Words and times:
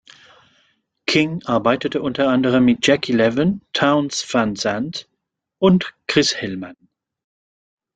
King 1.05 1.43
arbeitete 1.45 2.01
unter 2.01 2.27
anderem 2.29 2.65
mit 2.65 2.87
Jackie 2.87 3.11
Leven, 3.11 3.61
Townes 3.71 4.27
Van 4.33 4.55
Zandt 4.55 5.07
und 5.59 5.93
Chris 6.07 6.31
Hillman. 6.31 6.75